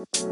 [0.00, 0.22] This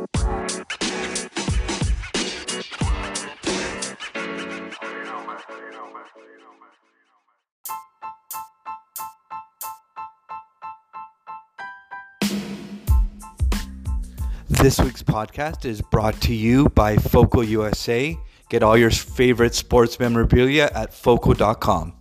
[14.80, 18.18] week's podcast is brought to you by Foco USA.
[18.48, 21.97] Get all your favorite sports memorabilia at foco.com.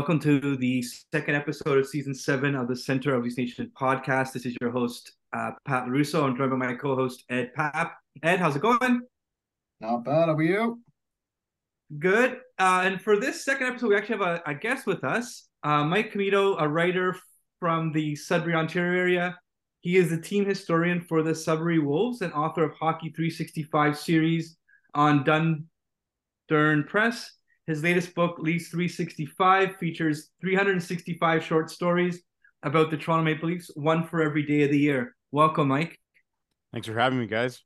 [0.00, 0.82] welcome to the
[1.12, 4.32] second episode of season seven of the Center of Leafs Nation podcast.
[4.32, 6.26] This is your host, uh, Pat Russo.
[6.26, 7.98] I'm joined by my co-host Ed Pap.
[8.22, 9.02] Ed, how's it going?
[9.78, 10.28] Not bad.
[10.28, 10.80] How are you?
[11.98, 12.38] Good.
[12.58, 15.84] Uh, and for this second episode, we actually have a, a guest with us, uh,
[15.84, 17.14] Mike Commito, a writer
[17.58, 19.38] from the Sudbury, Ontario area.
[19.82, 24.56] He is the team historian for the Sudbury Wolves and author of Hockey 365 series
[24.94, 27.32] on Dundurn Press.
[27.70, 32.20] His latest book, Leafs 365, features 365 short stories
[32.64, 35.14] about the Toronto Maple Leafs, one for every day of the year.
[35.30, 35.96] Welcome, Mike.
[36.72, 37.62] Thanks for having me, guys.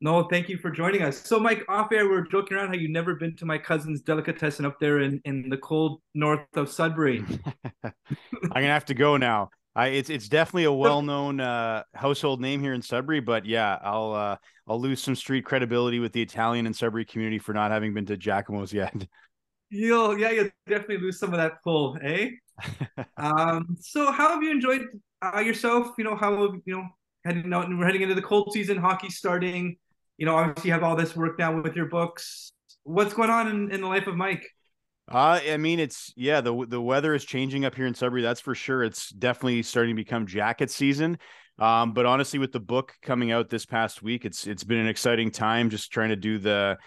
[0.00, 1.20] No, thank you for joining us.
[1.20, 4.00] So, Mike, off air, we are joking around how you've never been to my cousin's
[4.00, 7.22] delicatessen up there in, in the cold north of Sudbury.
[7.84, 7.92] I'm
[8.50, 9.50] gonna have to go now.
[9.74, 13.78] I, it's it's definitely a well known uh, household name here in Sudbury, but yeah,
[13.82, 17.70] I'll uh, I'll lose some street credibility with the Italian and Sudbury community for not
[17.70, 18.94] having been to Giacomo's yet.
[19.72, 22.30] You'll yeah, you'll definitely lose some of that pull, eh?
[23.16, 24.82] um, so how have you enjoyed
[25.22, 25.90] uh, yourself?
[25.96, 26.88] You know, how have you know
[27.24, 29.76] heading out and we're heading into the cold season, hockey starting.
[30.18, 32.52] You know, obviously you have all this work now with your books.
[32.82, 34.46] What's going on in, in the life of Mike?
[35.10, 38.22] Uh, I mean, it's yeah, the the weather is changing up here in Sudbury.
[38.22, 38.84] That's for sure.
[38.84, 41.18] It's definitely starting to become jacket season.
[41.58, 44.86] Um, but honestly, with the book coming out this past week, it's it's been an
[44.86, 45.68] exciting time.
[45.68, 46.78] Just trying to do the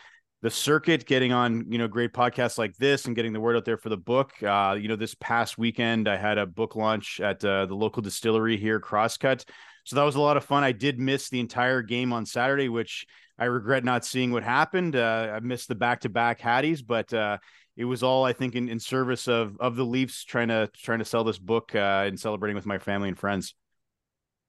[0.41, 3.65] the circuit, getting on you know great podcasts like this, and getting the word out
[3.65, 4.31] there for the book.
[4.41, 8.01] Uh, you know, this past weekend I had a book launch at uh, the local
[8.01, 9.43] distillery here, Crosscut.
[9.83, 10.63] So that was a lot of fun.
[10.63, 13.05] I did miss the entire game on Saturday, which
[13.37, 14.95] I regret not seeing what happened.
[14.95, 17.37] Uh, I missed the back to back Hatties, but uh,
[17.75, 20.99] it was all I think in, in service of of the Leafs trying to trying
[20.99, 23.55] to sell this book uh, and celebrating with my family and friends.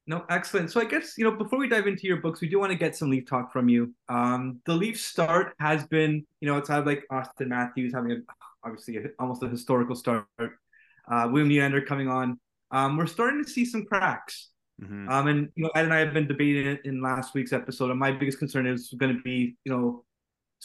[0.07, 0.71] No, excellent.
[0.71, 2.79] So I guess you know before we dive into your books, we do want to
[2.79, 3.95] get some Leaf talk from you.
[4.09, 8.17] Um, the Leaf start has been, you know, it's had like Auston Matthews having a
[8.65, 10.27] obviously a, almost a historical start.
[10.39, 12.39] Uh, William Nylander coming on.
[12.71, 14.51] Um, we're starting to see some cracks.
[14.83, 15.09] Mm-hmm.
[15.09, 17.91] Um, and you know, Ed and I have been debating it in last week's episode,
[17.91, 20.05] and my biggest concern is going to be, you know,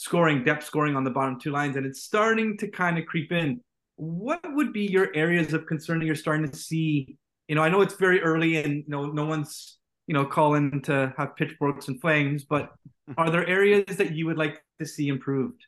[0.00, 3.30] scoring, depth scoring on the bottom two lines, and it's starting to kind of creep
[3.32, 3.60] in.
[3.96, 7.18] What would be your areas of concern that you're starting to see?
[7.48, 10.80] You know, I know it's very early, and you know, no one's you know calling
[10.82, 12.70] to have pitchforks and flames, but
[13.18, 15.62] are there areas that you would like to see improved?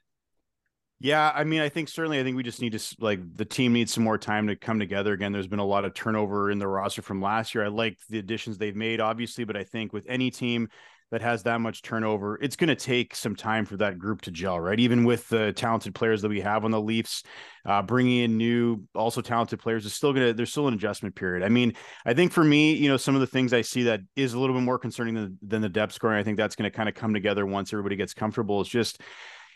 [0.99, 3.75] Yeah, I mean, I think certainly, I think we just need to like the team
[3.75, 5.33] needs some more time to come together again.
[5.33, 7.65] There's been a lot of turnover in the roster from last year.
[7.65, 10.69] I like the additions they've made, obviously, but I think with any team
[11.13, 14.31] that has that much turnover, it's going to take some time for that group to
[14.31, 14.81] gel, right?
[14.81, 17.23] Even with the talented players that we have on the Leafs,
[17.67, 21.15] uh, bringing in new, also talented players is still going to, there's still an adjustment
[21.15, 21.45] period.
[21.45, 21.75] I mean,
[22.07, 24.41] I think for me, you know, some of the things I see that is a
[24.41, 26.89] little bit more concerning than, than the depth scoring, I think that's going to kind
[26.89, 28.63] of come together once everybody gets comfortable.
[28.63, 29.03] It's just,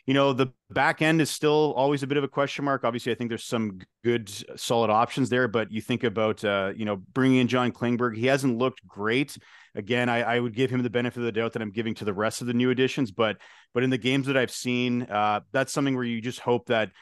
[0.07, 2.85] you know, the back end is still always a bit of a question mark.
[2.85, 6.85] Obviously, I think there's some good, solid options there, but you think about, uh, you
[6.85, 9.37] know, bringing in John Klingberg, he hasn't looked great.
[9.75, 12.05] Again, I, I, would give him the benefit of the doubt that I'm giving to
[12.05, 13.37] the rest of the new additions, but
[13.75, 16.93] but in the games that I've seen, uh, that's something where you just hope that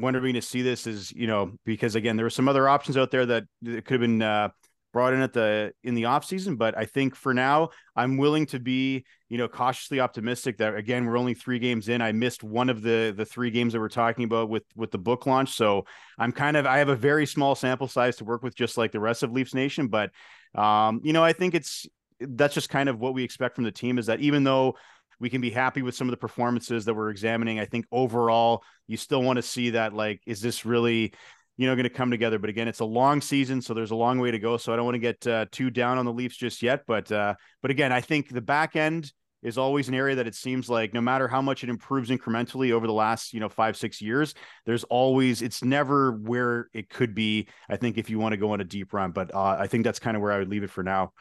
[0.00, 3.10] going to see this is you know because again there were some other options out
[3.10, 4.48] there that, that could have been uh,
[4.92, 8.46] brought in at the in the off season but i think for now i'm willing
[8.46, 12.42] to be you know cautiously optimistic that again we're only three games in i missed
[12.42, 15.54] one of the the three games that we're talking about with with the book launch
[15.54, 15.84] so
[16.18, 18.92] i'm kind of i have a very small sample size to work with just like
[18.92, 20.10] the rest of leafs nation but
[20.54, 21.86] um you know i think it's
[22.20, 24.74] that's just kind of what we expect from the team is that even though
[25.20, 27.58] we can be happy with some of the performances that we're examining.
[27.58, 31.12] I think overall, you still want to see that like, is this really
[31.58, 32.38] you know, going to come together.
[32.38, 34.56] But again, it's a long season, so there's a long way to go.
[34.56, 36.84] So I don't want to get uh, too down on the Leafs just yet.
[36.86, 39.12] But uh, but again, I think the back end
[39.42, 42.72] is always an area that it seems like no matter how much it improves incrementally
[42.72, 44.34] over the last you know five six years,
[44.66, 47.48] there's always it's never where it could be.
[47.68, 49.84] I think if you want to go on a deep run, but uh, I think
[49.84, 51.12] that's kind of where I would leave it for now.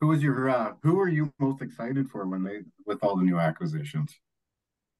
[0.00, 3.24] Who was your uh, who are you most excited for when they with all the
[3.24, 4.16] new acquisitions?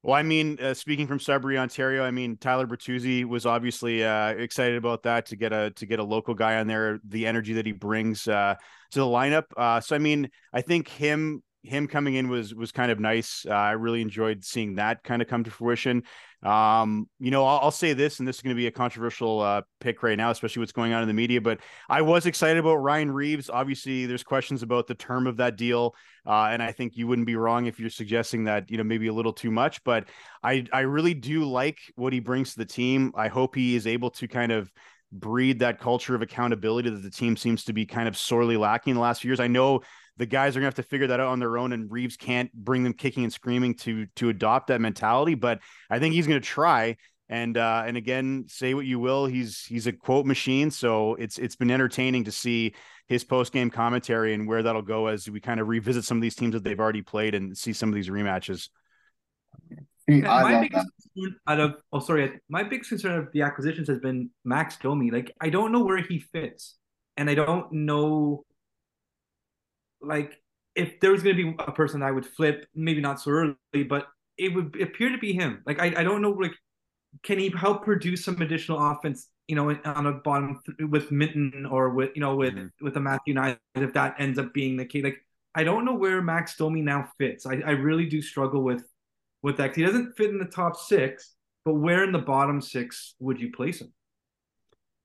[0.02, 4.30] Well, I mean, uh, speaking from Sudbury, Ontario, I mean Tyler Bertuzzi was obviously uh,
[4.30, 6.98] excited about that to get a to get a local guy on there.
[7.04, 8.56] The energy that he brings uh,
[8.90, 9.44] to the lineup.
[9.56, 13.46] Uh, so, I mean, I think him him coming in was was kind of nice.
[13.48, 16.02] Uh, I really enjoyed seeing that kind of come to fruition.
[16.42, 19.40] Um, you know, I'll, I'll, say this, and this is going to be a controversial
[19.40, 21.40] uh, pick right now, especially what's going on in the media.
[21.40, 23.48] But I was excited about Ryan Reaves.
[23.48, 25.94] Obviously, there's questions about the term of that deal,
[26.26, 29.06] uh, and I think you wouldn't be wrong if you're suggesting that you know maybe
[29.06, 29.84] a little too much.
[29.84, 30.08] But
[30.42, 33.12] I I really do like what he brings to the team.
[33.14, 34.72] I hope he is able to kind of
[35.12, 38.92] breed that culture of accountability that the team seems to be kind of sorely lacking
[38.92, 39.40] in the last few years.
[39.40, 39.82] I know
[40.16, 42.52] the guys are gonna have to figure that out on their own, and Reaves can't
[42.52, 45.34] bring them kicking and screaming to to adopt that mentality.
[45.34, 45.60] But
[45.90, 46.96] I think he's gonna try.
[47.28, 50.70] And uh, and again, say what you will, he's he's a quote machine.
[50.70, 52.74] So it's it's been entertaining to see
[53.08, 56.22] his post game commentary and where that'll go as we kind of revisit some of
[56.22, 58.68] these teams that they've already played and see some of these rematches.
[60.08, 64.28] my biggest concern out of oh sorry, my biggest concern of the acquisitions has been
[64.44, 65.10] Max Domi.
[65.10, 66.76] Like I don't know where he fits,
[67.16, 68.44] and I don't know
[70.02, 70.40] like
[70.74, 73.84] if there was going to be a person I would flip, maybe not so early,
[73.88, 74.08] but
[74.38, 75.62] it would appear to be him.
[75.66, 76.54] Like I, I don't know, like
[77.22, 79.28] can he help produce some additional offense?
[79.48, 82.84] You know, on a bottom th- with Minten or with you know with mm-hmm.
[82.84, 85.04] with the Matthew Knies if that ends up being the case.
[85.04, 85.18] Like
[85.54, 87.44] I don't know where Max Domi now fits.
[87.44, 88.84] I, I really do struggle with
[89.42, 89.76] with that.
[89.76, 91.34] He doesn't fit in the top six,
[91.64, 93.92] but where in the bottom six would you place him?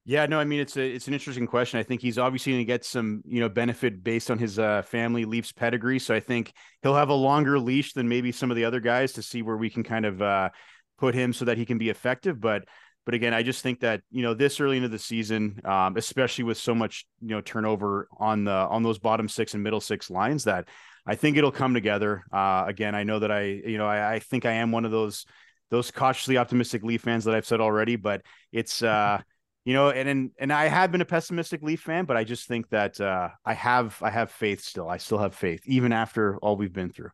[0.09, 1.81] Yeah, no, I mean it's a it's an interesting question.
[1.81, 4.81] I think he's obviously going to get some you know benefit based on his uh,
[4.83, 5.99] family Leafs pedigree.
[5.99, 9.11] So I think he'll have a longer leash than maybe some of the other guys
[9.13, 10.49] to see where we can kind of uh,
[10.97, 12.39] put him so that he can be effective.
[12.39, 12.63] But
[13.05, 16.45] but again, I just think that you know this early into the season, um, especially
[16.45, 20.09] with so much you know turnover on the on those bottom six and middle six
[20.09, 20.69] lines, that
[21.05, 22.23] I think it'll come together.
[22.31, 24.91] Uh, again, I know that I you know I, I think I am one of
[24.91, 25.25] those
[25.69, 28.21] those cautiously optimistic Leaf fans that I've said already, but
[28.53, 28.81] it's.
[28.81, 29.19] uh
[29.67, 32.47] you know, and and and I have been a pessimistic Leaf fan, but I just
[32.47, 34.87] think that uh, I have I have faith still.
[34.87, 37.09] I still have faith even after all we've been through.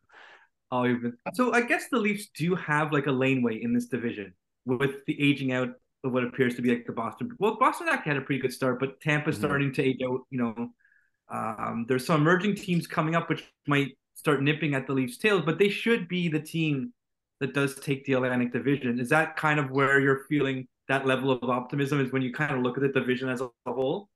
[0.70, 1.14] Oh, been...
[1.32, 4.34] so I guess the Leafs do have like a laneway in this division
[4.66, 5.70] with the aging out
[6.04, 7.28] of what appears to be like the Boston.
[7.40, 9.46] Well, Boston actually had a pretty good start, but Tampa's mm-hmm.
[9.46, 10.20] starting to age out.
[10.30, 10.68] You know,
[11.32, 15.42] um, there's some emerging teams coming up which might start nipping at the Leafs' tails,
[15.44, 16.92] but they should be the team
[17.40, 19.00] that does take the Atlantic Division.
[19.00, 20.68] Is that kind of where you're feeling?
[20.88, 23.48] That level of optimism is when you kind of look at the division as a
[23.66, 24.08] whole.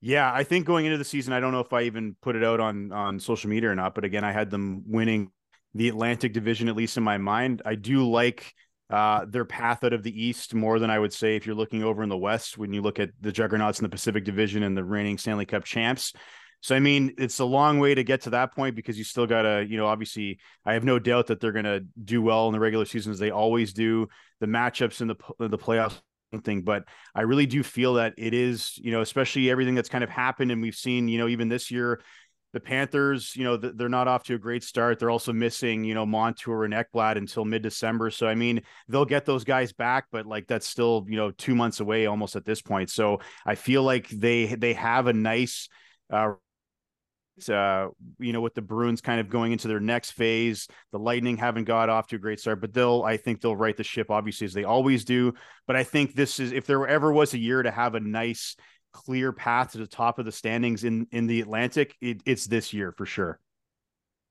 [0.00, 2.44] Yeah, I think going into the season, I don't know if I even put it
[2.44, 5.30] out on on social media or not, but again, I had them winning
[5.74, 7.62] the Atlantic Division at least in my mind.
[7.64, 8.52] I do like
[8.90, 11.82] uh, their path out of the East more than I would say if you're looking
[11.82, 14.76] over in the West when you look at the juggernauts in the Pacific Division and
[14.76, 16.12] the reigning Stanley Cup champs.
[16.64, 19.26] So I mean, it's a long way to get to that point because you still
[19.26, 22.58] gotta, you know, obviously, I have no doubt that they're gonna do well in the
[22.58, 24.08] regular season as they always do.
[24.40, 25.16] The matchups in the
[25.46, 26.00] the playoffs
[26.42, 26.84] thing, but
[27.14, 30.52] I really do feel that it is, you know, especially everything that's kind of happened,
[30.52, 32.00] and we've seen, you know, even this year,
[32.54, 34.98] the Panthers, you know, they're not off to a great start.
[34.98, 38.08] They're also missing, you know, Montour and Ekblad until mid December.
[38.08, 41.54] So, I mean, they'll get those guys back, but like that's still, you know, two
[41.54, 42.88] months away almost at this point.
[42.88, 45.68] So I feel like they, they have a nice,
[46.10, 46.34] uh,
[47.48, 47.88] uh,
[48.18, 51.64] you know, with the Bruins kind of going into their next phase, the Lightning haven't
[51.64, 54.44] got off to a great start, but they'll, I think they'll right the ship, obviously,
[54.44, 55.34] as they always do.
[55.66, 58.56] But I think this is, if there ever was a year to have a nice,
[58.92, 62.72] clear path to the top of the standings in in the Atlantic, it, it's this
[62.72, 63.40] year for sure.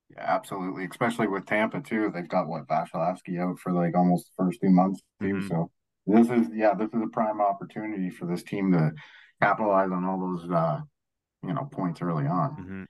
[0.10, 0.86] Yeah, absolutely.
[0.90, 2.12] Especially with Tampa too.
[2.14, 5.36] They've got what Vasilevskiy out for like almost the first two months too.
[5.36, 5.48] Mm-hmm.
[5.48, 5.72] So
[6.08, 8.94] this is yeah, this is a prime opportunity for this team to
[9.42, 10.80] capitalize on all those uh
[11.46, 12.52] you know points early on.
[12.52, 12.84] Mm-hmm.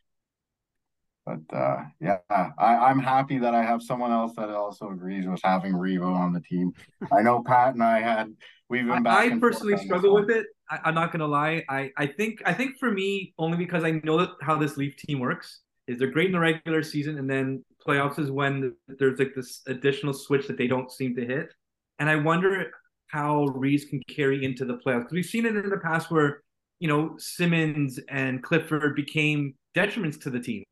[1.25, 5.39] But uh, yeah, I, am happy that I have someone else that also agrees with
[5.41, 6.73] having Revo on the team.
[7.13, 8.33] I know Pat and I had
[8.69, 9.31] we've been back.
[9.31, 10.47] I, personally struggle with it.
[10.69, 11.63] I, am not gonna lie.
[11.69, 14.97] I, I think I think for me only because I know that how this Leaf
[14.97, 19.19] team works is they're great in the regular season and then playoffs is when there's
[19.19, 21.53] like this additional switch that they don't seem to hit.
[21.99, 22.69] And I wonder
[23.07, 26.41] how Reese can carry into the playoffs because we've seen it in the past where
[26.79, 30.65] you know Simmonds and Clifford became detriments to the team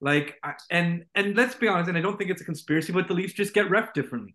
[0.00, 0.36] like,
[0.70, 3.32] and and let's be honest, and I don't think it's a conspiracy, but the Leafs
[3.32, 4.34] just get ref differently,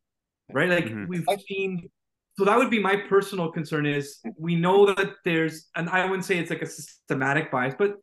[0.52, 0.70] right?
[0.70, 1.06] Like mm-hmm.
[1.08, 1.90] we've seen.
[2.38, 3.86] So that would be my personal concern.
[3.86, 7.98] Is we know that there's, and I wouldn't say it's like a systematic bias, but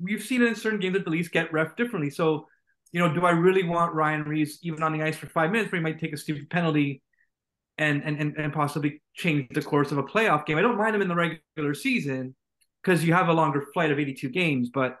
[0.00, 2.10] we've seen in certain games that the Leafs get ref differently.
[2.10, 2.46] So,
[2.92, 5.72] you know, do I really want Ryan Reaves even on the ice for five minutes
[5.72, 7.02] where he might take a stupid penalty
[7.78, 10.58] and and and, and possibly change the course of a playoff game?
[10.58, 12.34] I don't mind him in the regular season
[12.82, 14.98] because you have a longer flight of 82 games, but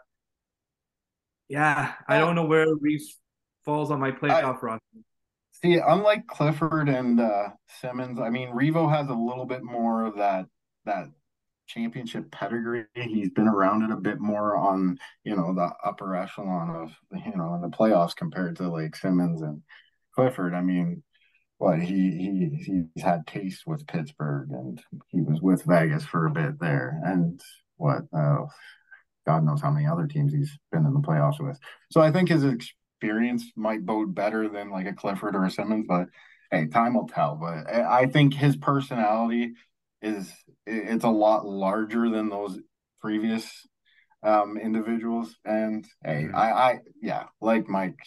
[1.48, 3.16] yeah, I don't know where Reese
[3.64, 4.82] falls on my playoff roster.
[5.62, 7.48] See, unlike Clifford and uh,
[7.80, 10.46] Simmonds, I mean, Revo has a little bit more of that
[10.84, 11.08] that
[11.66, 12.84] championship pedigree.
[12.94, 16.92] He's been around it a bit more on, you know, the upper echelon of,
[17.24, 19.62] you know, in the playoffs compared to like Simmonds and
[20.14, 20.54] Clifford.
[20.54, 21.02] I mean,
[21.58, 26.30] what he he he's had taste with Pittsburgh and he was with Vegas for a
[26.30, 27.00] bit there.
[27.04, 27.40] And
[27.76, 28.46] what uh,
[29.28, 31.58] God knows how many other teams he's been in the playoffs with.
[31.92, 35.86] So I think his experience might bode better than like a Clifford or a Simmonds,
[35.86, 36.06] but
[36.50, 37.36] hey, time will tell.
[37.36, 39.52] But I think his personality
[40.00, 40.32] is
[40.66, 42.58] it's a lot larger than those
[43.02, 43.46] previous
[44.22, 45.36] um individuals.
[45.44, 46.34] And hey, mm-hmm.
[46.34, 47.98] I I yeah, like Mike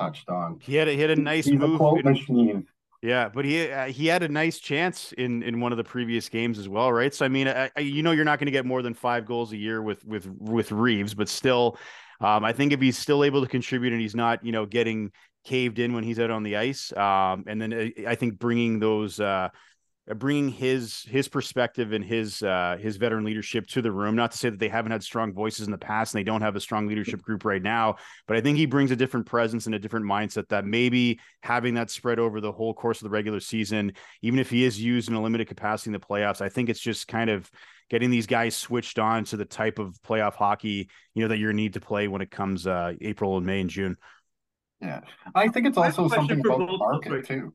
[0.00, 0.58] touched on.
[0.60, 1.74] He had a, he had a nice he's move.
[1.74, 2.66] A quote in, machine.
[3.06, 6.28] Yeah, but he uh, he had a nice chance in in one of the previous
[6.28, 7.14] games as well, right?
[7.14, 9.52] So I mean, I, you know, you're not going to get more than five goals
[9.52, 11.78] a year with with with Reaves, but still,
[12.20, 15.12] um, I think if he's still able to contribute and he's not, you know, getting
[15.44, 18.80] caved in when he's out on the ice, um, and then uh, I think bringing
[18.80, 19.50] those uh,
[20.14, 24.14] bringing his his perspective and his uh, his veteran leadership to the room.
[24.14, 26.42] Not to say that they haven't had strong voices in the past and they don't
[26.42, 27.96] have a strong leadership group right now,
[28.28, 31.74] but I think he brings a different presence and a different mindset that maybe having
[31.74, 35.08] that spread over the whole course of the regular season, even if he is used
[35.08, 37.50] in a limited capacity in the playoffs, I think it's just kind of
[37.90, 41.52] getting these guys switched on to the type of playoff hockey you know that you
[41.52, 43.96] need to play when it comes uh, April and May and June.
[44.80, 45.00] Yeah,
[45.34, 47.54] I think it's also something about the market too.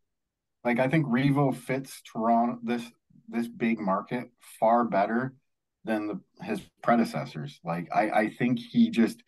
[0.63, 2.83] Like I think Revo fits Toronto this
[3.29, 5.33] this big market far better
[5.85, 7.59] than the his predecessors.
[7.63, 9.23] Like I I think he just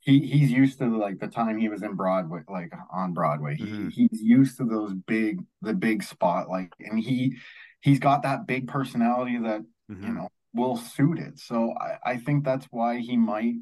[0.00, 3.56] he he's used to like the time he was in Broadway, like on Broadway.
[3.56, 3.88] Mm-hmm.
[3.88, 7.36] He he's used to those big the big spotlight, and he
[7.80, 10.06] he's got that big personality that mm-hmm.
[10.06, 11.38] you know will suit it.
[11.38, 13.54] So I I think that's why he might.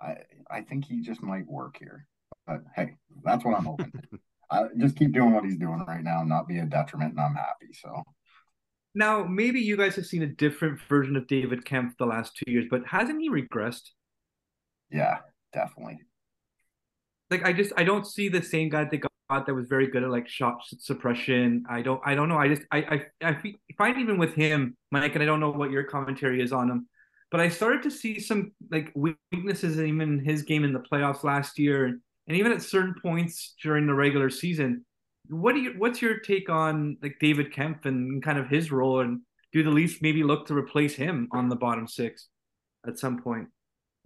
[0.00, 0.16] I
[0.50, 2.06] I think he just might work here.
[2.46, 3.92] But hey, that's what I'm hoping.
[4.50, 7.20] I just keep doing what he's doing right now and not be a detriment, and
[7.20, 7.72] I'm happy.
[7.72, 8.02] So
[8.94, 12.50] now maybe you guys have seen a different version of David Kampf the last two
[12.50, 13.90] years, but hasn't he regressed?
[14.90, 15.18] Yeah,
[15.52, 16.00] definitely.
[17.30, 19.10] Like I just I don't see the same guy that got
[19.46, 21.64] that was very good at like shot suppression.
[21.68, 22.38] I don't I don't know.
[22.38, 25.70] I just I I I find even with him, Mike, and I don't know what
[25.70, 26.86] your commentary is on him,
[27.30, 31.24] but I started to see some like weaknesses even in his game in the playoffs
[31.24, 31.98] last year
[32.28, 34.84] and even at certain points during the regular season.
[35.28, 35.74] What do you?
[35.78, 39.20] What's your take on like David Kampf and kind of his role, and
[39.52, 42.28] do the Leafs maybe look to replace him on the bottom six
[42.86, 43.48] at some point?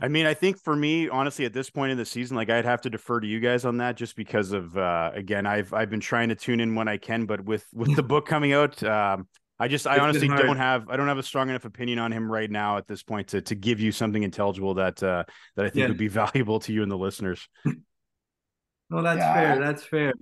[0.01, 2.65] I mean, I think for me, honestly, at this point in the season, like I'd
[2.65, 5.91] have to defer to you guys on that, just because of uh, again, I've I've
[5.91, 8.81] been trying to tune in when I can, but with with the book coming out,
[8.85, 9.27] um,
[9.59, 12.13] I just I it's honestly don't have I don't have a strong enough opinion on
[12.13, 15.25] him right now at this point to to give you something intelligible that uh,
[15.57, 15.89] that I think yeah.
[15.89, 17.49] would be valuable to you and the listeners.
[18.90, 19.61] No, that's yeah, fair.
[19.61, 20.12] That's fair.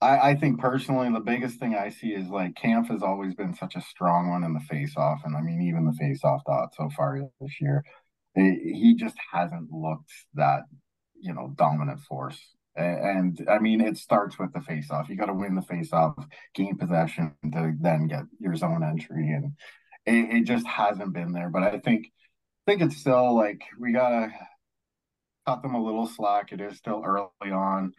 [0.00, 3.54] I, I think personally, the biggest thing I see is like Kampf has always been
[3.54, 6.90] such a strong one in the face-off, and I mean even the face-off dot so
[6.96, 7.84] far this year,
[8.34, 10.62] it, he just hasn't looked that
[11.20, 12.38] you know dominant force.
[12.76, 15.08] And, and I mean, it starts with the face-off.
[15.08, 19.52] You got to win the face-off, gain possession to then get your zone entry, and
[20.06, 21.50] it, it just hasn't been there.
[21.50, 22.06] But I think
[22.66, 24.32] I think it's still like we gotta
[25.46, 26.52] cut them a little slack.
[26.52, 27.92] It is still early on.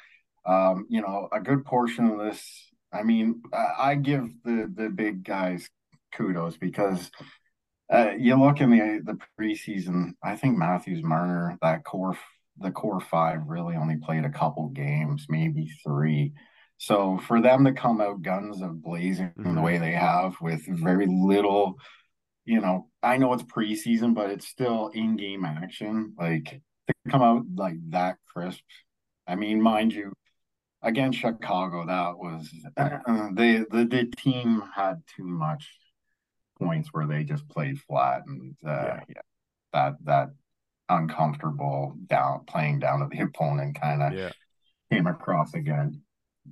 [0.45, 2.71] Um, you know, a good portion of this.
[2.93, 5.69] I mean, I, I give the the big guys
[6.13, 7.11] kudos because
[7.91, 10.13] uh, you look in the the preseason.
[10.23, 12.17] I think Matthews Marner, that core
[12.57, 16.33] the core five, really only played a couple games, maybe three.
[16.77, 19.55] So for them to come out guns of blazing mm-hmm.
[19.55, 21.75] the way they have with very little,
[22.43, 26.13] you know, I know it's preseason, but it's still in game action.
[26.17, 28.63] Like to come out like that crisp.
[29.27, 30.13] I mean, mind you,
[30.81, 35.67] against Chicago, that was uh, they the, the team had too much
[36.59, 38.99] points where they just played flat and uh, yeah.
[39.09, 39.21] yeah.
[39.73, 40.29] that that
[40.87, 44.31] uncomfortable down playing down to the opponent kind of yeah.
[44.91, 46.01] came across again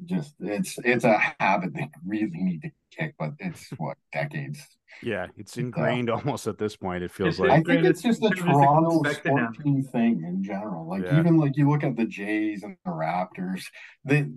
[0.05, 4.59] just it's it's a habit they really need to kick, but it's what decades.
[5.01, 7.03] Yeah, it's ingrained uh, almost at this point.
[7.03, 10.87] It feels like I think it's just a Toronto sport team thing in general.
[10.87, 11.19] Like yeah.
[11.19, 13.63] even like you look at the Jays and the Raptors,
[14.05, 14.31] the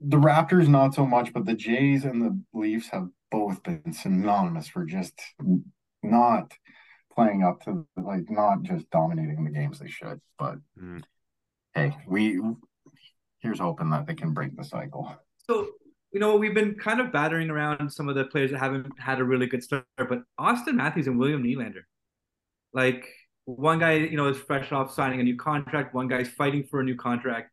[0.00, 4.68] the Raptors not so much, but the Jays and the Leafs have both been synonymous
[4.68, 5.20] for just
[6.02, 6.52] not
[7.14, 10.20] playing up to like not just dominating the games they should.
[10.38, 11.02] But mm.
[11.74, 12.40] hey, we
[13.40, 15.14] here's hoping that they can break the cycle.
[15.48, 15.68] So,
[16.12, 19.20] you know, we've been kind of battering around some of the players that haven't had
[19.20, 21.82] a really good start, but Auston Matthews and William Nylander,
[22.72, 23.06] like
[23.44, 25.94] one guy, you know, is fresh off signing a new contract.
[25.94, 27.50] One guy's fighting for a new contract.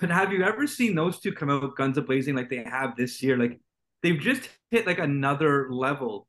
[0.00, 2.96] But have you ever seen those two come out guns a blazing like they have
[2.96, 3.38] this year?
[3.38, 3.60] Like
[4.02, 6.26] they've just hit like another level.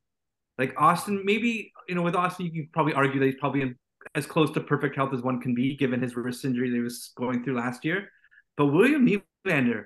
[0.57, 3.75] Like Auston, maybe you know, with Auston, you can probably argue that he's probably in
[4.13, 6.81] as close to perfect health as one can be, given his wrist injury that he
[6.81, 8.09] was going through last year.
[8.57, 9.85] But William Nylander,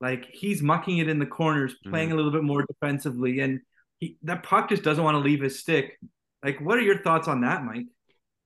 [0.00, 2.14] like he's mucking it in the corners, playing mm-hmm.
[2.14, 3.60] a little bit more defensively, and
[4.00, 5.98] he, that puck just doesn't want to leave his stick.
[6.42, 7.86] Like, what are your thoughts on that, Mike?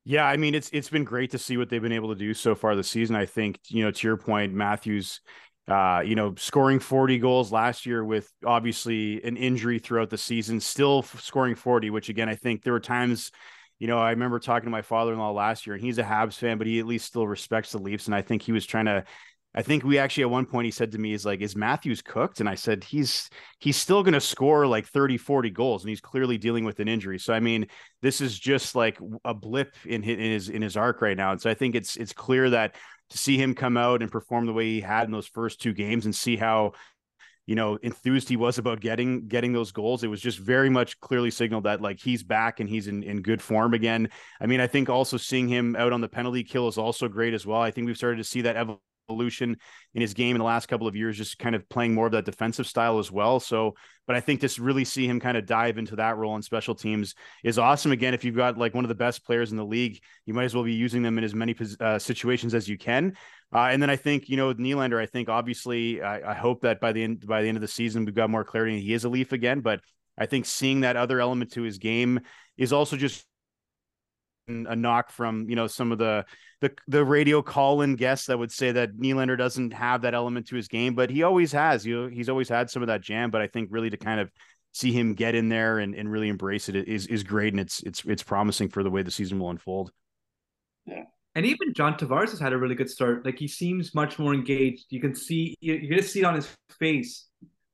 [0.05, 2.33] Yeah, I mean it's it's been great to see what they've been able to do
[2.33, 3.17] so far this season.
[3.17, 5.21] I think you know to your point, Matthews,
[5.67, 10.61] uh, you know, scoring 40 goals last year with obviously an injury throughout the season,
[10.61, 13.33] still scoring 40, which again I think there were times.
[13.79, 16.57] You know, I remember talking to my father-in-law last year, and he's a Habs fan,
[16.57, 18.07] but he at least still respects the Leafs.
[18.07, 19.05] And I think he was trying to
[19.57, 22.03] I think we actually at one point he said to me, "Is like, is Matthews
[22.03, 25.89] cooked?" And I said, "He's he's still going to score like 30, 40 goals, and
[25.89, 27.19] he's clearly dealing with an injury.
[27.19, 27.67] So I mean,
[28.03, 31.33] this is just like a blip in his in his, in his arc right now.
[31.33, 32.75] And so I think it's it's clear that
[33.11, 35.73] to see him come out and perform the way he had in those first two
[35.73, 36.73] games, and see how
[37.47, 40.99] you know enthused he was about getting getting those goals it was just very much
[41.01, 44.09] clearly signaled that like he's back and he's in, in good form again
[44.41, 47.35] i mean i think also seeing him out on the penalty kill is also great
[47.35, 49.57] as well i think we've started to see that evolution in
[49.95, 52.25] his game in the last couple of years, just kind of playing more of that
[52.25, 53.41] defensive style as well.
[53.41, 53.75] So,
[54.07, 56.75] but I think to really see him kind of dive into that role in special
[56.75, 57.93] teams is awesome.
[57.93, 60.45] Again, if you've got like one of the best players in the league, you might
[60.45, 63.17] as well be using them in as many uh, situations as you can.
[63.55, 65.01] Uh, and then I think you know Nylander.
[65.01, 67.69] I think obviously I, I, hope that by the end by the end of the
[67.69, 68.75] season we've got more clarity.
[68.75, 69.81] And he is a Leaf again, but
[70.19, 72.21] I think seeing that other element to his game
[72.57, 73.25] is also just
[74.49, 76.25] a knock from you know some of the
[76.61, 80.57] the the radio call-in guests that would say that Nylander doesn't have that element to
[80.57, 81.85] his game, but he always has.
[81.85, 83.31] You know, he's always had some of that jam.
[83.31, 84.31] But I think really to kind of
[84.73, 87.83] see him get in there and, and really embrace it is is great, and it's
[87.83, 89.91] it's it's promising for the way the season will unfold.
[90.87, 91.05] Yeah.
[91.35, 93.27] And even John Tavares has had a really good start.
[93.27, 94.87] Like he seems much more engaged.
[94.89, 96.49] You can see you're gonna see it on his
[96.79, 97.27] face.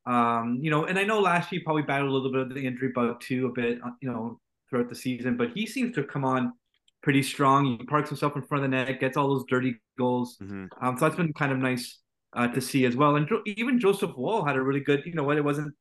[0.05, 2.55] Um, you know, and I know last year he probably battled a little bit of
[2.55, 5.37] the injury bug too, a bit, uh, you know, throughout the season.
[5.37, 6.55] But he seems to come on
[7.03, 7.79] pretty strong.
[7.79, 10.37] He parks himself in front of the net, gets all those dirty goals.
[10.43, 10.67] Mm-hmm.
[10.81, 11.99] Um, so that's been kind of nice
[12.35, 13.17] uh, to see as well.
[13.17, 15.75] And jo- even Joseph Woll had a really good, you know, what it wasn't,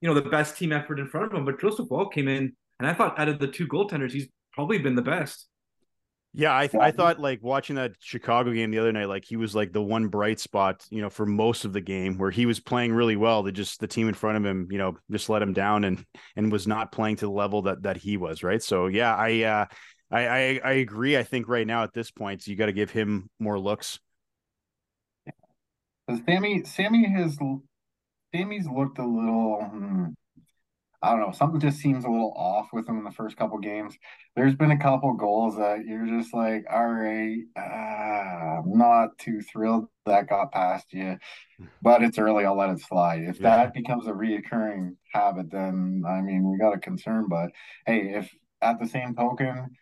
[0.00, 2.54] you know, the best team effort in front of him, but Joseph Woll came in,
[2.78, 5.48] and I thought out of the two goaltenders, he's probably been the best.
[6.38, 9.36] Yeah, I th- I thought like watching that Chicago game the other night, like he
[9.36, 12.44] was like the one bright spot, you know, for most of the game where he
[12.44, 13.42] was playing really well.
[13.42, 16.04] They just the team in front of him, you know, just let him down and
[16.36, 18.62] and was not playing to the level that that he was, right?
[18.62, 19.64] So yeah, I uh
[20.10, 21.16] I, I, I agree.
[21.16, 23.98] I think right now at this point, you got to give him more looks.
[26.24, 27.36] Sammy, Sammy has,
[28.34, 29.60] Sammy's looked a little.
[29.68, 30.06] Hmm,
[31.02, 31.32] I don't know.
[31.32, 33.96] Something just seems a little off with him in the first couple games.
[34.34, 39.40] There's been a couple goals that you're just like, all right, uh, I'm not too
[39.40, 41.18] thrilled that got past you,
[41.82, 42.44] but it's early.
[42.44, 43.22] I'll let it slide.
[43.22, 43.56] If yeah.
[43.56, 47.26] that becomes a reoccurring habit, then I mean, we got a concern.
[47.28, 47.50] But
[47.86, 48.30] hey, if
[48.62, 49.76] at the same token,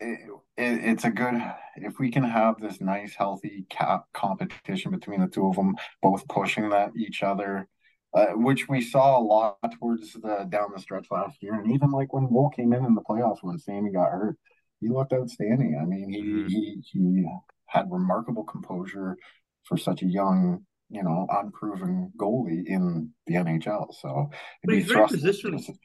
[0.00, 0.20] it,
[0.56, 1.34] it, it's a good
[1.76, 6.26] if we can have this nice healthy cap competition between the two of them both
[6.28, 7.68] pushing that each other
[8.14, 11.54] uh, which we saw a lot towards the down the stretch last year.
[11.54, 14.38] And even like when Woll came in in the playoffs when Sammy got hurt
[14.80, 15.78] he looked outstanding.
[15.80, 16.48] I mean he mm-hmm.
[16.48, 17.26] he he
[17.66, 19.16] had remarkable composure
[19.64, 24.30] for such a young you know unproven goalie in the NHL so
[24.62, 25.76] but he's very positionally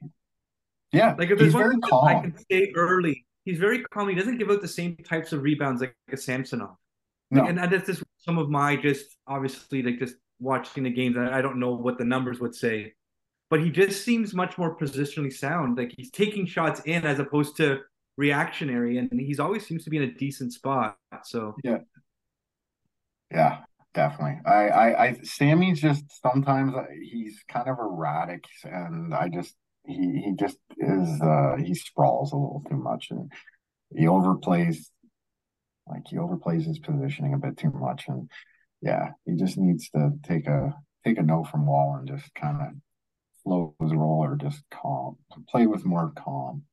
[0.94, 2.08] yeah like if there's one calm.
[2.08, 4.10] I can stay early he's very calm.
[4.10, 6.76] He doesn't give out the same types of rebounds like a Samsonov.
[7.34, 7.46] No.
[7.46, 11.18] and that's just some of my just obviously like just watching the games.
[11.18, 12.94] I don't know what the numbers would say,
[13.50, 15.78] but he just seems much more positionally sound.
[15.78, 17.80] Like he's taking shots in as opposed to
[18.18, 20.98] reactionary, and he's always seems to be in a decent spot.
[21.24, 21.78] So yeah,
[23.32, 23.60] yeah,
[23.94, 24.40] definitely.
[24.46, 30.22] I, I, I Sammy's just sometimes uh, he's kind of erratic, and I just he
[30.26, 33.32] he just is uh he sprawls a little too much and
[33.96, 34.78] he overplays
[35.88, 38.30] like he overplays his positioning a bit too much and
[38.82, 40.74] yeah he just needs to take a
[41.06, 42.68] take a note from Woll and just kind of
[43.44, 45.18] flow his role or just calm
[45.50, 46.64] play with more calm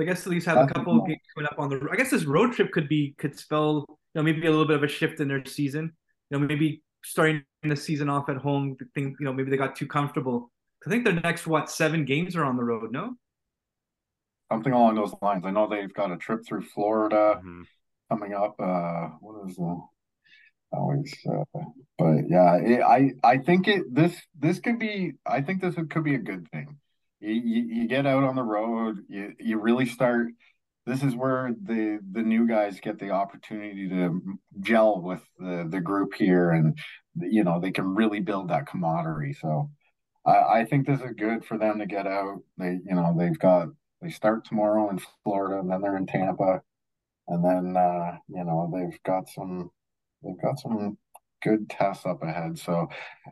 [0.00, 1.88] I guess at least have That's a couple of games coming up on the.
[1.90, 4.76] I guess this road trip could be could spell you know maybe a little bit
[4.76, 5.92] of a shift in their season.
[6.30, 8.76] You know maybe starting the season off at home.
[8.94, 10.52] Think you know maybe they got too comfortable
[10.86, 12.92] I think the next what seven games are on the road.
[12.92, 13.14] No,
[14.50, 15.44] something along those lines.
[15.44, 17.62] I know they've got a trip through Florida mm-hmm.
[18.10, 18.56] coming up.
[18.58, 19.80] Uh, what is the
[20.72, 21.14] always?
[21.28, 21.60] Uh,
[21.98, 25.12] but yeah, it, I I think it this this could be.
[25.26, 26.78] I think this could be a good thing.
[27.20, 28.98] You, you, you get out on the road.
[29.08, 30.28] You you really start
[30.88, 34.20] this is where the the new guys get the opportunity to
[34.60, 36.78] gel with the the group here, and
[37.16, 39.34] you know they can really build that camaraderie.
[39.34, 39.70] So
[40.26, 42.42] I, I think this is good for them to get out.
[42.56, 43.68] They you know they've got
[44.00, 46.62] they start tomorrow in Florida, and then they're in Tampa,
[47.28, 49.70] and then uh, you know they've got some
[50.22, 50.98] they've got some
[51.42, 52.58] good tests up ahead.
[52.58, 52.88] So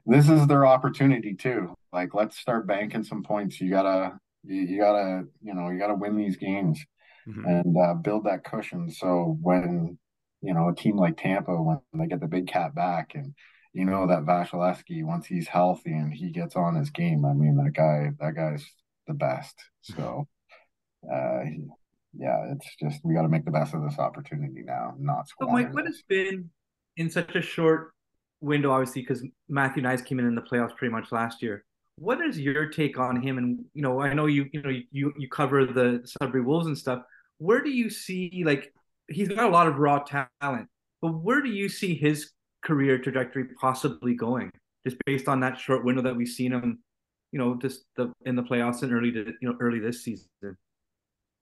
[0.06, 1.74] this is their opportunity too.
[1.92, 3.60] Like let's start banking some points.
[3.60, 6.84] You gotta you, you gotta you know you gotta win these games
[7.26, 7.44] mm-hmm.
[7.44, 8.90] and uh, build that cushion.
[8.90, 9.98] So when
[10.42, 13.34] you know a team like Tampa when they get the big cat back and
[13.76, 17.56] you know that Vasilevskiy once he's healthy and he gets on his game, I mean
[17.56, 18.64] that guy that guy's
[19.06, 19.54] the best.
[19.82, 20.26] So
[21.12, 21.40] uh
[22.18, 25.46] yeah, it's just we got to make the best of this opportunity now, not so
[25.48, 26.48] Mike, what has been
[26.96, 27.92] in such a short
[28.40, 31.66] window, obviously, because Matthew Knies came in in the playoffs pretty much last year.
[31.98, 33.36] What is your take on him?
[33.36, 36.76] And you know, I know you you know you you cover the Sudbury Wolves and
[36.76, 37.02] stuff
[37.38, 38.72] where do you see like
[39.08, 40.68] he's got a lot of raw talent,
[41.00, 42.32] but where do you see his
[42.66, 44.50] career trajectory possibly going?
[44.86, 46.78] Just based on that short window that we've seen him,
[47.32, 50.28] you know, just the in the playoffs and early to you know early this season.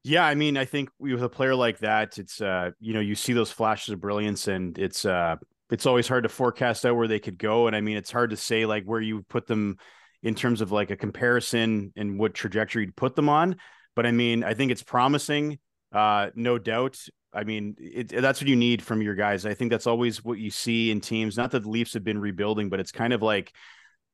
[0.05, 3.15] Yeah, I mean, I think with a player like that, it's uh, you know, you
[3.15, 5.37] see those flashes of brilliance, and it's uh,
[5.71, 8.31] it's always hard to forecast out where they could go, and I mean, it's hard
[8.31, 9.79] to say like where you put them
[10.23, 13.57] in terms of like a comparison and what trajectory to put them on.
[13.97, 15.59] But I mean, I think it's promising.
[15.93, 16.99] Uh, no doubt.
[17.35, 19.45] I mean, it, that's what you need from your guys.
[19.45, 21.37] I think that's always what you see in teams.
[21.37, 23.53] Not that the Leafs have been rebuilding, but it's kind of like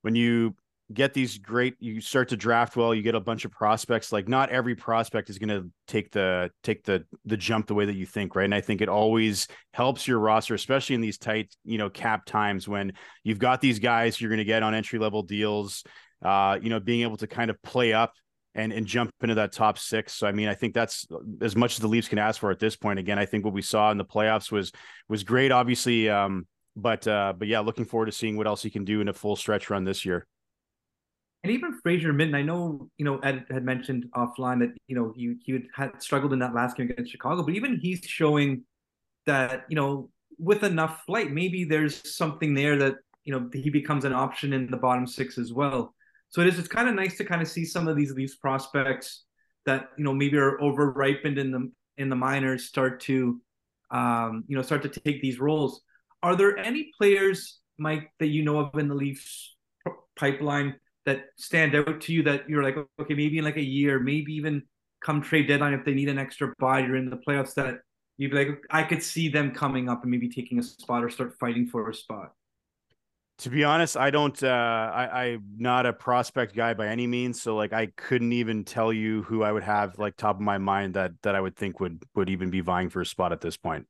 [0.02, 0.54] when you
[0.92, 4.10] get these great, you start to draft well, you get a bunch of prospects.
[4.10, 7.84] Like not every prospect is going to take the take the the jump the way
[7.84, 8.44] that you think, right?
[8.44, 12.24] And I think it always helps your roster, especially in these tight, you know, cap
[12.24, 15.84] times when you've got these guys you're going to get on entry level deals.
[16.22, 18.12] Uh, you know, being able to kind of play up
[18.54, 20.14] and and jump into that top six.
[20.14, 21.06] So I mean, I think that's
[21.40, 22.98] as much as the Leafs can ask for at this point.
[22.98, 24.72] Again, I think what we saw in the playoffs was
[25.08, 26.08] was great, obviously.
[26.08, 29.08] Um, but uh, but yeah, looking forward to seeing what else he can do in
[29.08, 30.26] a full stretch run this year.
[31.42, 35.12] And even Fraser Minten, I know you know Ed had mentioned offline that you know
[35.16, 38.64] he he had struggled in that last game against Chicago, but even he's showing
[39.26, 44.04] that you know with enough flight, maybe there's something there that you know he becomes
[44.04, 45.94] an option in the bottom six as well.
[46.30, 46.58] So it is.
[46.58, 49.24] It's kind of nice to kind of see some of these these prospects
[49.66, 53.40] that you know maybe are over ripened in the in the minors start to
[53.90, 55.82] um, you know start to take these roles.
[56.22, 59.56] Are there any players, Mike, that you know of in the Leafs
[60.16, 63.98] pipeline that stand out to you that you're like, okay, maybe in like a year,
[63.98, 64.62] maybe even
[65.02, 67.78] come trade deadline if they need an extra or in the playoffs that
[68.18, 71.08] you'd be like, I could see them coming up and maybe taking a spot or
[71.08, 72.32] start fighting for a spot.
[73.40, 74.42] To be honest, I don't.
[74.42, 78.64] Uh, I, I'm not a prospect guy by any means, so like I couldn't even
[78.64, 81.56] tell you who I would have like top of my mind that that I would
[81.56, 83.86] think would would even be vying for a spot at this point.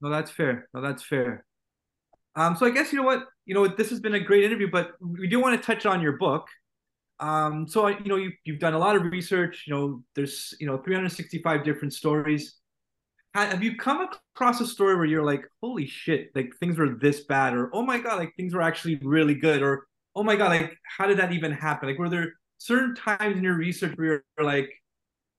[0.00, 0.68] No, that's fair.
[0.72, 1.44] No, that's fair.
[2.34, 3.68] Um, so I guess you know what you know.
[3.68, 6.46] This has been a great interview, but we do want to touch on your book.
[7.20, 9.64] Um, so you know you you've done a lot of research.
[9.66, 12.54] You know, there's you know 365 different stories
[13.34, 17.24] have you come across a story where you're like, holy shit, like things were this
[17.24, 20.50] bad, or oh my god, like things were actually really good, or oh my god,
[20.50, 21.88] like how did that even happen?
[21.88, 24.06] Like, were there certain times in your research where
[24.38, 24.70] you're like,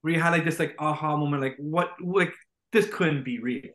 [0.02, 2.34] where you had like this like aha moment, like what, like
[2.72, 3.70] this couldn't be real?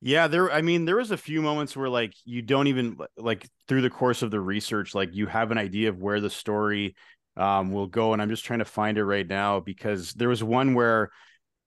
[0.00, 0.50] Yeah, there.
[0.50, 3.90] I mean, there was a few moments where like you don't even like through the
[3.90, 6.96] course of the research, like you have an idea of where the story
[7.36, 10.42] um, will go, and I'm just trying to find it right now because there was
[10.42, 11.12] one where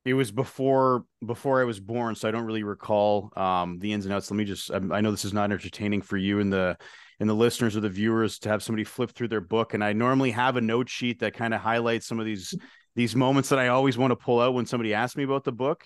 [0.06, 4.06] it was before before I was born, so I don't really recall um, the ins
[4.06, 4.30] and outs.
[4.30, 6.78] Let me just I, I know this is not entertaining for you and the
[7.20, 9.74] and the listeners or the viewers to have somebody flip through their book.
[9.74, 12.54] And I normally have a note sheet that kind of highlights some of these
[12.96, 15.52] these moments that I always want to pull out when somebody asks me about the
[15.52, 15.86] book.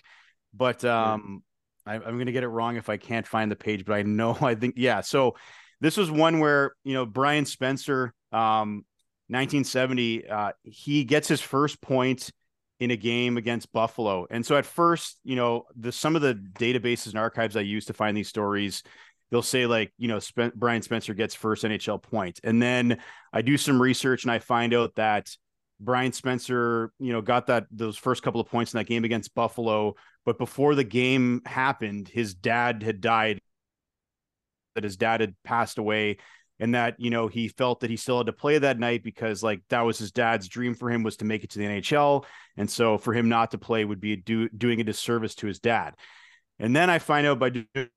[0.52, 1.42] But um,
[1.86, 3.84] I, I'm going to get it wrong if I can't find the page.
[3.84, 5.00] But I know I think yeah.
[5.00, 5.36] So
[5.80, 8.84] this was one where you know Brian Spencer, um,
[9.28, 12.30] 1970, uh, he gets his first point
[12.80, 14.26] in a game against Buffalo.
[14.30, 17.84] And so at first, you know, the some of the databases and archives I use
[17.86, 18.82] to find these stories,
[19.30, 20.18] they'll say like, you know,
[20.56, 22.40] Brian Spencer gets first NHL point.
[22.42, 22.98] And then
[23.32, 25.30] I do some research and I find out that
[25.78, 29.34] Brian Spencer, you know, got that those first couple of points in that game against
[29.34, 33.40] Buffalo, but before the game happened, his dad had died
[34.74, 36.18] that his dad had passed away
[36.60, 39.42] and that you know he felt that he still had to play that night because
[39.42, 42.24] like that was his dad's dream for him was to make it to the NHL
[42.56, 45.58] and so for him not to play would be do, doing a disservice to his
[45.58, 45.94] dad.
[46.58, 47.88] And then I find out by doing a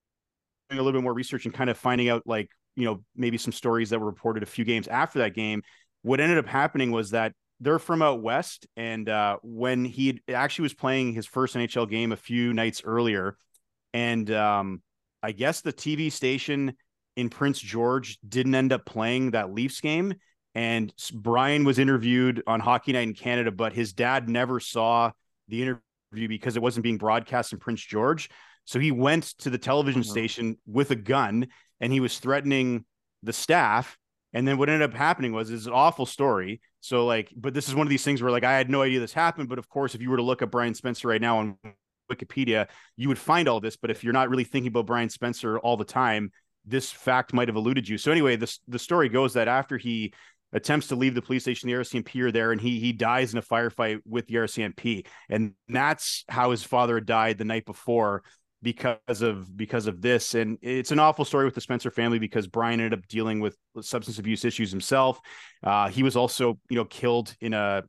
[0.72, 3.92] little bit more research and kind of finding out like you know maybe some stories
[3.92, 5.62] that were reported a few games after that game
[6.02, 10.64] what ended up happening was that they're from out west, and uh, when he actually
[10.64, 13.38] was playing his first NHL game a few nights earlier,
[13.94, 14.82] and um,
[15.22, 16.76] I guess the TV station
[17.16, 20.16] in Prince George didn't end up playing that Leafs game,
[20.56, 25.12] and Brian was interviewed on Hockey Night in Canada, but his dad never saw
[25.48, 28.30] the interview because it wasn't being broadcast in Prince George.
[28.66, 30.12] So he went to the television uh-huh.
[30.12, 31.48] station with a gun
[31.82, 32.86] and he was threatening
[33.24, 33.98] the staff.
[34.32, 36.62] And then what ended up happening was it's an awful story.
[36.82, 39.00] So like, but this is one of these things where like I had no idea
[39.00, 39.50] this happened.
[39.50, 41.58] But of course, if you were to look up Brian Spencer right now on
[42.12, 43.76] Wikipedia, you would find all this.
[43.76, 46.32] But if you're not really thinking about Brian Spencer all the time,
[46.66, 47.98] this fact might have eluded you.
[47.98, 50.14] So anyway, the the story goes that after he
[50.54, 53.40] attempts to leave the police station, the RCMP are there, and he he dies in
[53.40, 58.24] a firefight with the RCMP, and that's how his father died the night before
[58.64, 60.34] because of because of this.
[60.34, 63.58] And it's an awful story with the spencer family because brian ended up dealing with
[63.82, 65.20] substance abuse issues himself.
[65.62, 67.84] Uh, he was also you know killed in a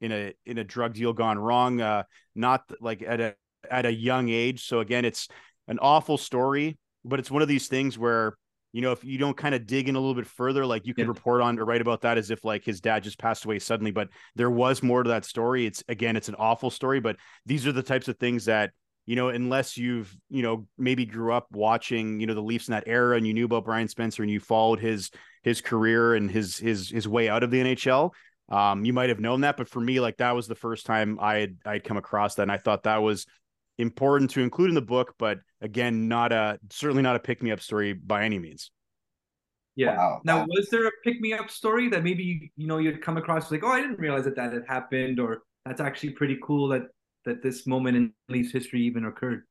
[0.00, 2.02] in a in a drug deal gone wrong uh,
[2.34, 3.34] not like at a
[3.68, 4.66] at a young age.
[4.66, 5.28] So again it's
[5.66, 8.36] an awful story but it's one of these things where
[8.72, 10.94] you know if you don't kind of dig in a little bit further like you
[10.94, 11.08] could yeah.
[11.08, 13.90] report on or write about that as if like his dad just passed away suddenly
[13.90, 17.66] but there was more to that story it's again it's an awful story but these
[17.66, 18.70] are the types of things that
[19.08, 22.72] you know, unless you've, you know, maybe grew up watching, you know, the Leafs in
[22.72, 25.10] that era and you knew about Brian Spencer and you followed his
[25.42, 28.12] his career and his his his way out of the NHL,
[28.50, 29.56] um, you might have known that.
[29.56, 32.42] But for me, like that was the first time I had I'd come across that,
[32.42, 33.24] and I thought that was
[33.78, 35.14] important to include in the book.
[35.18, 38.70] But again, not a certainly not a pick me up story by any means.
[39.76, 39.96] Yeah.
[39.96, 40.20] Wow.
[40.24, 43.50] Now, was there a pick me up story that maybe you know you'd come across
[43.50, 46.82] like, oh, I didn't realize that that had happened, or that's actually pretty cool that
[47.24, 49.44] that this moment in Leafs history even occurred?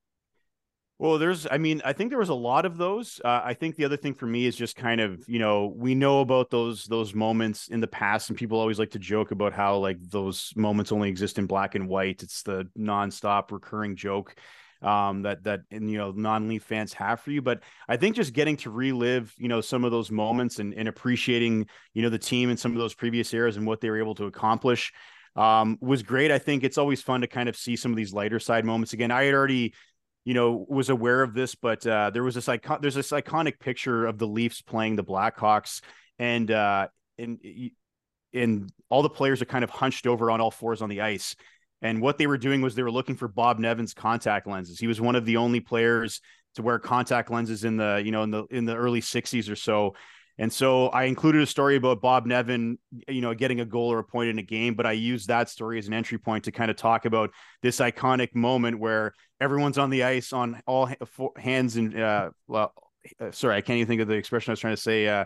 [0.99, 3.21] Well, there's, I mean, I think there was a lot of those.
[3.23, 5.93] Uh, I think the other thing for me is just kind of, you know, we
[5.93, 9.53] know about those those moments in the past, and people always like to joke about
[9.53, 12.23] how like those moments only exist in black and white.
[12.23, 14.35] It's the nonstop recurring joke
[14.81, 17.43] um, that that and you know non-Leaf fans have for you.
[17.43, 20.87] But I think just getting to relive, you know, some of those moments and, and
[20.87, 23.99] appreciating, you know, the team in some of those previous eras and what they were
[23.99, 24.91] able to accomplish
[25.35, 26.31] um, was great.
[26.31, 28.93] I think it's always fun to kind of see some of these lighter side moments
[28.93, 29.11] again.
[29.11, 29.75] I had already,
[30.27, 32.79] you know, was aware of this, but uh, there was this icon.
[32.81, 35.79] There's this iconic picture of the Leafs playing the Blackhawks,
[36.19, 37.39] and uh, and
[38.33, 41.37] and all the players are kind of hunched over on all fours on the ice.
[41.81, 44.77] And what they were doing was they were looking for Bob Nevin's contact lenses.
[44.77, 46.19] He was one of the only players
[46.55, 49.55] to wear contact lenses in the you know in the in the early 60s or
[49.55, 49.95] so
[50.39, 53.99] and so I included a story about Bob Nevin, you know, getting a goal or
[53.99, 56.51] a point in a game, but I used that story as an entry point to
[56.51, 57.31] kind of talk about
[57.63, 60.89] this iconic moment where everyone's on the ice on all
[61.37, 62.73] hands and uh, well,
[63.19, 65.07] uh, sorry, I can't even think of the expression I was trying to say.
[65.07, 65.25] Uh,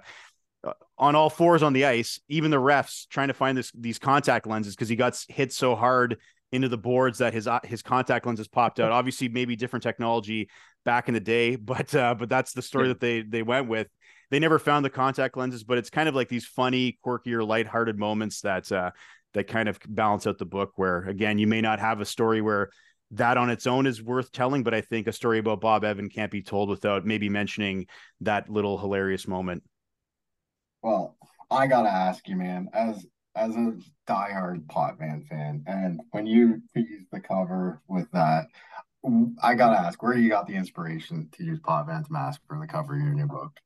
[0.63, 3.97] uh, on all fours on the ice, even the refs trying to find this these
[3.97, 6.17] contact lenses because he got hit so hard
[6.51, 8.91] into the boards that his uh, his contact lenses popped out.
[8.91, 10.49] Obviously, maybe different technology
[10.85, 13.87] back in the day, but uh, but that's the story that they they went with
[14.31, 17.43] they never found the contact lenses, but it's kind of like these funny, quirky, or
[17.43, 18.91] lighthearted moments that uh,
[19.33, 20.71] that kind of balance out the book.
[20.77, 22.69] Where again, you may not have a story where
[23.11, 26.09] that on its own is worth telling, but I think a story about Bob Nevin
[26.09, 27.87] can't be told without maybe mentioning
[28.21, 29.63] that little hilarious moment.
[30.81, 31.17] Well,
[31.51, 33.75] I gotta ask you, man, as as a
[34.07, 38.47] diehard Potvin fan, and when you use the cover with that,
[39.43, 42.95] I gotta ask, where you got the inspiration to use Potvin's mask for the cover
[42.95, 43.59] of your new book?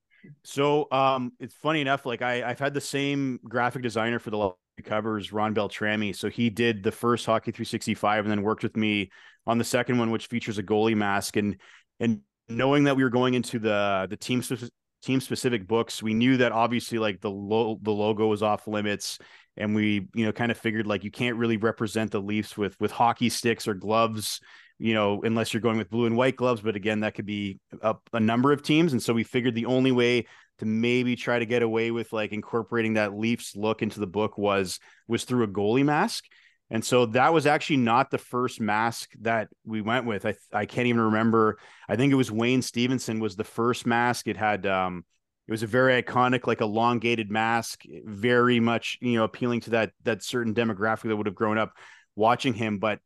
[0.44, 2.06] So um, it's funny enough.
[2.06, 4.52] Like I, I've had the same graphic designer for the
[4.84, 6.14] covers, Ron Beltrami.
[6.14, 9.12] So he did the first Hockey 365, and then worked with me
[9.48, 11.38] on the second one, which features a goalie mask.
[11.38, 11.58] And
[12.00, 14.42] and knowing that we were going into the the team
[15.02, 19.20] team specific books, we knew that obviously like the lo- the logo was off limits,
[19.58, 22.80] and we you know kind of figured like you can't really represent the Leafs with
[22.80, 24.42] with hockey sticks or gloves
[24.78, 26.62] you know, unless you're going with blue and white gloves.
[26.62, 28.92] But again, that could be a, a number of teams.
[28.92, 30.26] And so we figured the only way
[30.60, 34.38] to maybe try to get away with like incorporating that Leafs look into the book
[34.38, 36.26] was was through a goalie mask.
[36.70, 40.26] And so that was actually not the first mask that we went with.
[40.26, 41.58] I I can't even remember.
[41.88, 44.28] I think it was Wayne Stevenson was the first mask.
[44.28, 45.06] It had um
[45.48, 49.92] it was a very iconic like elongated mask, very much, you know, appealing to that
[50.04, 51.74] that certain demographic that would have grown up
[52.16, 53.00] watching him, but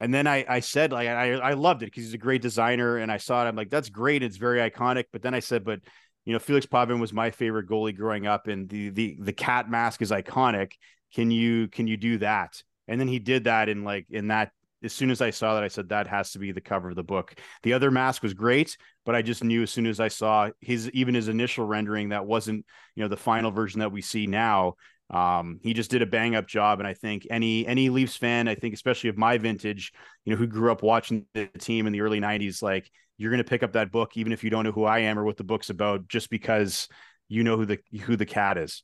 [0.00, 2.98] and then I, I said like I, I loved it because he's a great designer,
[2.98, 3.48] and I saw it.
[3.48, 4.22] I'm like, that's great.
[4.22, 5.04] It's very iconic.
[5.12, 5.80] But then I said, but
[6.24, 9.70] you know, Felix Potvin was my favorite goalie growing up, and the the the cat
[9.70, 10.72] mask is iconic.
[11.14, 12.62] Can you can you do that?
[12.88, 14.50] And then he did that in like in that.
[14.82, 16.96] As soon as I saw that, I said that has to be the cover of
[16.96, 17.40] the book.
[17.62, 20.90] The other mask was great, but I just knew as soon as I saw his
[20.90, 24.74] even his initial rendering that wasn't you know the final version that we see now
[25.08, 28.48] Um, he just did a bang up job, and I think any any Leafs fan,
[28.48, 29.92] I think especially of my vintage,
[30.24, 33.42] you know, who grew up watching the team in the early '90s, like you're going
[33.42, 35.36] to pick up that book even if you don't know who I am or what
[35.36, 36.88] the book's about, just because
[37.28, 38.82] you know who the who the cat is.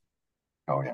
[0.69, 0.93] Oh yeah,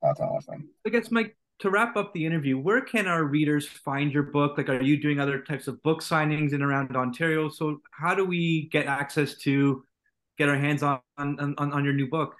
[0.00, 0.70] that's awesome.
[0.86, 4.56] I guess Mike, to wrap up the interview, where can our readers find your book?
[4.56, 7.48] Like, are you doing other types of book signings in around Ontario?
[7.48, 9.84] So, how do we get access to
[10.38, 12.34] get our hands on on, on your new book?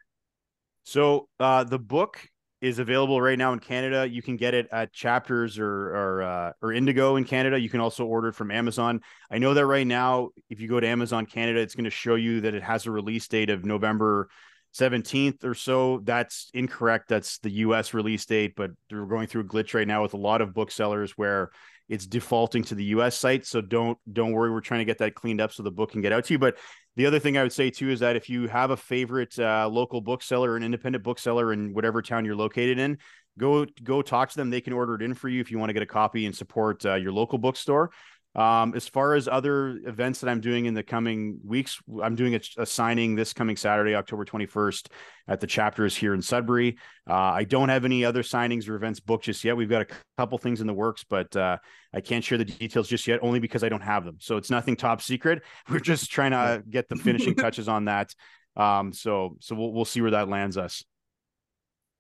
[0.86, 2.28] So, uh, the book
[2.60, 4.08] is available right now in Canada.
[4.08, 7.58] You can get it at Chapters or or uh, or Indigo in Canada.
[7.58, 9.00] You can also order it from Amazon.
[9.28, 12.14] I know that right now, if you go to Amazon Canada, it's going to show
[12.14, 14.28] you that it has a release date of November
[14.74, 16.00] 17th or so.
[16.04, 17.08] That's incorrect.
[17.08, 20.18] That's the US release date, but we're going through a glitch right now with a
[20.18, 21.50] lot of booksellers where
[21.88, 23.46] it's defaulting to the US site.
[23.46, 24.50] So don't don't worry.
[24.50, 26.38] We're trying to get that cleaned up so the book can get out to you.
[26.38, 26.58] But
[26.96, 29.68] the other thing I would say too is that if you have a favorite uh,
[29.68, 32.98] local bookseller an independent bookseller in whatever town you're located in,
[33.38, 34.50] go go talk to them.
[34.50, 36.34] They can order it in for you if you want to get a copy and
[36.34, 37.90] support uh, your local bookstore.
[38.36, 42.34] Um, as far as other events that I'm doing in the coming weeks, I'm doing
[42.34, 44.88] a, a, signing this coming Saturday, October 21st,
[45.26, 46.76] at the chapters here in Sudbury.
[47.08, 49.56] Uh, I don't have any other signings or events booked just yet.
[49.56, 51.56] We've got a couple things in the works, but uh,
[51.94, 54.18] I can't share the details just yet, only because I don't have them.
[54.20, 55.42] So it's nothing top secret.
[55.70, 58.14] We're just trying to get the finishing touches on that.
[58.54, 60.84] Um, so so we'll we'll see where that lands us.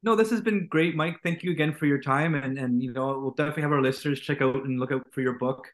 [0.02, 1.16] No, this has been great, Mike.
[1.22, 4.20] Thank you again for your time, and and you know we'll definitely have our listeners
[4.20, 5.66] check out and look out for your book.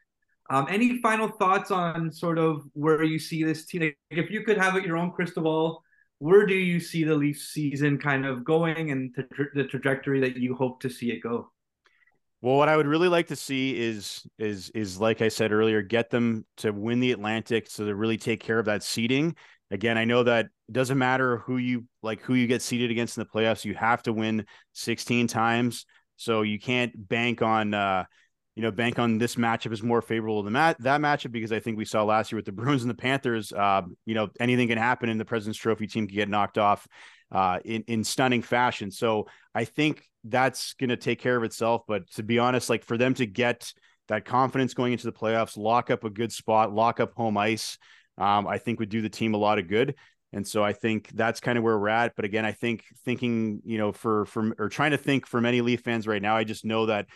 [0.53, 3.81] Um, any final thoughts on sort of where you see this team?
[3.81, 5.81] Like if you could have it your own crystal ball,
[6.19, 10.37] where do you see the Leafs season kind of going and the, the trajectory that
[10.37, 11.51] you hope to see it go?
[12.43, 15.81] Well, what I would really like to see is is is like I said earlier,
[15.81, 19.35] get them to win the Atlantic so to really take care of that seeding.
[19.71, 23.17] Again, I know that it doesn't matter who you like who you get seeded against
[23.17, 25.87] in the playoffs, you have to win 16 times.
[26.17, 28.03] So you can't bank on uh
[28.55, 31.59] you know, bank on this matchup is more favorable than that that matchup because I
[31.59, 33.51] think we saw last year with the Bruins and the Panthers.
[33.51, 36.87] Uh, you know, anything can happen, and the President's Trophy team can get knocked off
[37.31, 38.91] uh, in in stunning fashion.
[38.91, 41.83] So I think that's going to take care of itself.
[41.87, 43.73] But to be honest, like for them to get
[44.07, 47.77] that confidence going into the playoffs, lock up a good spot, lock up home ice,
[48.17, 49.95] um, I think would do the team a lot of good.
[50.31, 52.15] And so I think that's kind of where we're at.
[52.15, 55.61] But again, I think thinking, you know, for from or trying to think for many
[55.61, 57.07] Leaf fans right now, I just know that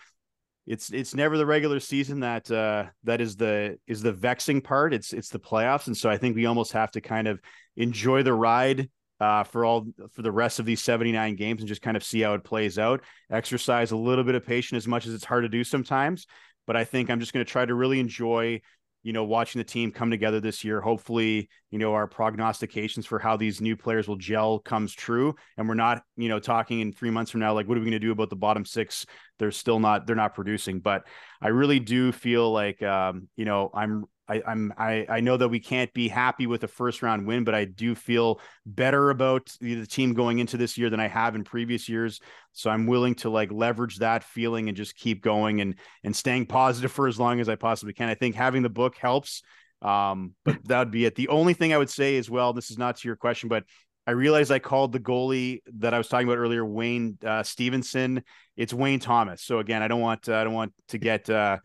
[0.67, 4.93] it's it's never the regular season that uh, that is the is the vexing part.
[4.93, 7.39] It's it's the playoffs, and so I think we almost have to kind of
[7.77, 8.89] enjoy the ride
[9.21, 12.19] uh, for all for the rest of these 79 games and just kind of see
[12.19, 13.01] how it plays out.
[13.31, 16.27] Exercise a little bit of patience as much as it's hard to do sometimes,
[16.67, 18.59] but I think I'm just going to try to really enjoy
[19.07, 20.81] you know, watching the team come together this year.
[20.81, 25.33] Hopefully, you know, our prognostications for how these new players will gel comes true.
[25.55, 27.85] And we're not, you know, talking in three months from now, like, what are we
[27.85, 29.05] going to do about the bottom six?
[29.39, 30.81] They're still not, they're not producing.
[30.81, 31.07] But
[31.41, 35.47] I really do feel like, um, you know, I'm I, I'm I, I know that
[35.47, 39.51] we can't be happy with a first round win, but I do feel better about
[39.61, 42.19] the team going into this year than I have in previous years.
[42.51, 46.47] So I'm willing to like leverage that feeling and just keep going and and staying
[46.47, 48.09] positive for as long as I possibly can.
[48.09, 49.43] I think having the book helps.
[49.81, 51.15] Um, but that would be it.
[51.15, 53.63] The only thing I would say as well, this is not to your question, but
[54.07, 58.23] I realized I called the goalie that I was talking about earlier, Wayne uh, Stephenson.
[58.55, 59.43] It's Wayne Thomas.
[59.43, 61.57] So again, I don't want uh, I don't want to get uh,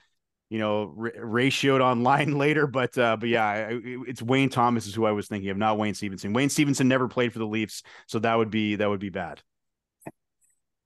[0.53, 2.67] you know, r- ratioed online later.
[2.67, 5.79] But uh, but yeah, I, it's Wayne Thomas is who I was thinking of, not
[5.79, 6.35] Wayne Stephenson.
[6.35, 9.41] Wayne Stephenson never played for the Leafs, so that would be that would be bad.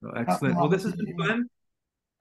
[0.04, 0.56] Oh, excellent.
[0.56, 1.46] Well, this has been fun.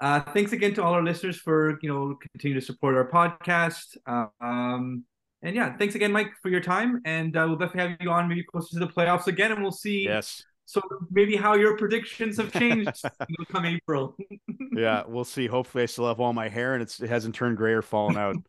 [0.01, 3.95] Uh, thanks again to all our listeners for you know continue to support our podcast.
[4.07, 5.03] Um,
[5.43, 7.01] and yeah, thanks again, Mike, for your time.
[7.05, 9.71] And uh, we'll definitely have you on maybe closer to the playoffs again, and we'll
[9.71, 10.05] see.
[10.05, 13.03] Yes so maybe how your predictions have changed
[13.51, 14.15] come April.
[14.71, 15.47] yeah, we'll see.
[15.47, 18.35] Hopefully, I still have all my hair and it hasn't turned gray or fallen out.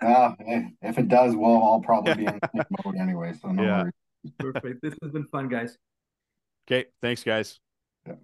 [0.00, 0.30] Uh,
[0.80, 2.38] if it does, well, I'll probably be in
[2.84, 3.32] mode anyway.
[3.32, 3.82] So no yeah.
[3.82, 4.32] worries.
[4.38, 4.80] Perfect.
[4.80, 5.76] This has been fun, guys.
[6.68, 6.86] Okay.
[7.00, 7.58] Thanks, guys.
[8.06, 8.14] Yeah.